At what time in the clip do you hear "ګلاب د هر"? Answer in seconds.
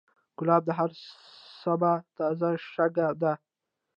0.39-0.91